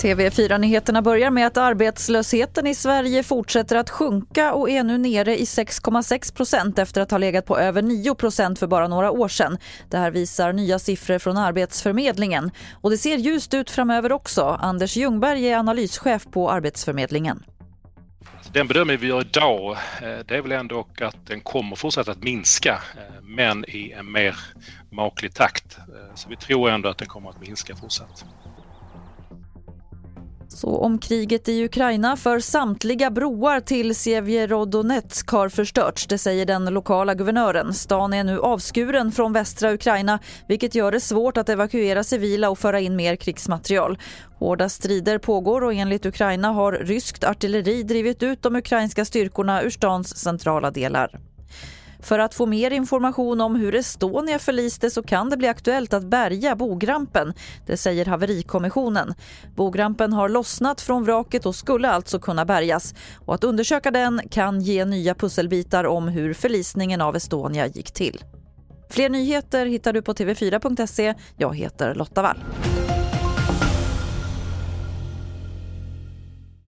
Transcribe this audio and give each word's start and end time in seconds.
TV4-nyheterna 0.00 1.02
börjar 1.02 1.30
med 1.30 1.46
att 1.46 1.56
arbetslösheten 1.56 2.66
i 2.66 2.74
Sverige 2.74 3.22
fortsätter 3.22 3.76
att 3.76 3.90
sjunka 3.90 4.52
och 4.52 4.70
är 4.70 4.82
nu 4.82 4.98
nere 4.98 5.40
i 5.40 5.44
6,6 5.44 6.34
procent 6.34 6.78
efter 6.78 7.00
att 7.00 7.10
ha 7.10 7.18
legat 7.18 7.46
på 7.46 7.58
över 7.58 7.82
9 7.82 8.14
procent 8.14 8.58
för 8.58 8.66
bara 8.66 8.88
några 8.88 9.10
år 9.10 9.28
sedan. 9.28 9.58
Det 9.88 9.96
här 9.96 10.10
visar 10.10 10.52
nya 10.52 10.78
siffror 10.78 11.18
från 11.18 11.36
Arbetsförmedlingen. 11.36 12.50
Och 12.80 12.90
det 12.90 12.98
ser 12.98 13.16
ljust 13.16 13.54
ut 13.54 13.70
framöver 13.70 14.12
också. 14.12 14.58
Anders 14.60 14.96
Ljungberg 14.96 15.48
är 15.48 15.56
analyschef 15.58 16.26
på 16.30 16.50
Arbetsförmedlingen. 16.50 17.42
Den 18.52 18.66
bedömning 18.66 18.98
vi 18.98 19.06
gör 19.06 19.20
idag 19.20 19.70
eh, 20.02 20.18
det 20.26 20.36
är 20.36 20.42
väl 20.42 20.52
ändå 20.52 20.86
att 21.00 21.26
den 21.26 21.40
kommer 21.40 21.76
fortsätta 21.76 22.10
att 22.10 22.22
minska 22.22 22.82
eh, 22.96 23.22
men 23.22 23.64
i 23.68 23.92
en 23.92 24.12
mer 24.12 24.36
maklig 24.90 25.34
takt. 25.34 25.78
Eh, 25.78 26.14
så 26.14 26.28
vi 26.28 26.36
tror 26.36 26.70
ändå 26.70 26.88
att 26.88 26.98
den 26.98 27.08
kommer 27.08 27.30
att 27.30 27.40
minska 27.40 27.76
fortsatt. 27.76 28.24
Så 30.60 30.76
om 30.76 30.98
kriget 30.98 31.48
i 31.48 31.64
Ukraina 31.64 32.16
för 32.16 32.40
samtliga 32.40 33.10
broar 33.10 33.60
till 33.60 33.94
Sevjerodonetsk 33.94 35.30
har 35.30 35.48
förstörts, 35.48 36.06
det 36.06 36.18
säger 36.18 36.46
den 36.46 36.64
lokala 36.64 37.14
guvernören. 37.14 37.74
Stan 37.74 38.12
är 38.12 38.24
nu 38.24 38.40
avskuren 38.40 39.12
från 39.12 39.32
västra 39.32 39.72
Ukraina 39.72 40.18
vilket 40.48 40.74
gör 40.74 40.92
det 40.92 41.00
svårt 41.00 41.36
att 41.36 41.48
evakuera 41.48 42.04
civila 42.04 42.50
och 42.50 42.58
föra 42.58 42.80
in 42.80 42.96
mer 42.96 43.16
krigsmaterial. 43.16 43.98
Hårda 44.38 44.68
strider 44.68 45.18
pågår 45.18 45.64
och 45.64 45.74
enligt 45.74 46.06
Ukraina 46.06 46.48
har 46.48 46.72
ryskt 46.72 47.24
artilleri 47.24 47.82
drivit 47.82 48.22
ut 48.22 48.42
de 48.42 48.56
ukrainska 48.56 49.04
styrkorna 49.04 49.62
ur 49.62 49.70
stans 49.70 50.16
centrala 50.16 50.70
delar. 50.70 51.29
För 52.02 52.18
att 52.18 52.34
få 52.34 52.46
mer 52.46 52.70
information 52.70 53.40
om 53.40 53.56
hur 53.56 53.74
Estonia 53.74 54.38
förliste 54.38 54.90
så 54.90 55.02
kan 55.02 55.30
det 55.30 55.36
bli 55.36 55.48
aktuellt 55.48 55.94
att 55.94 56.04
bärga 56.04 56.56
bogrampen, 56.56 57.34
det 57.66 57.76
säger 57.76 58.06
haverikommissionen. 58.06 59.14
Bogrampen 59.56 60.12
har 60.12 60.28
lossnat 60.28 60.80
från 60.80 61.04
vraket 61.04 61.46
och 61.46 61.54
skulle 61.54 61.90
alltså 61.90 62.18
kunna 62.18 62.44
bärgas. 62.44 62.94
Och 63.24 63.34
att 63.34 63.44
undersöka 63.44 63.90
den 63.90 64.20
kan 64.30 64.60
ge 64.60 64.84
nya 64.84 65.14
pusselbitar 65.14 65.84
om 65.84 66.08
hur 66.08 66.34
förlisningen 66.34 67.00
av 67.00 67.16
Estonia 67.16 67.66
gick 67.66 67.92
till. 67.92 68.24
Fler 68.90 69.08
nyheter 69.08 69.66
hittar 69.66 69.92
du 69.92 70.02
på 70.02 70.12
tv4.se. 70.12 71.14
Jag 71.36 71.56
heter 71.56 71.94
Lotta 71.94 72.22
Wall. 72.22 72.36